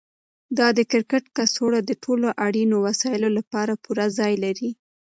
دا 0.57 0.67
د 0.77 0.79
کرکټ 0.91 1.23
کڅوړه 1.35 1.79
د 1.85 1.91
ټولو 2.03 2.27
اړینو 2.45 2.77
وسایلو 2.87 3.29
لپاره 3.37 3.73
پوره 3.83 4.05
ځای 4.17 4.33
لري. 4.43 4.69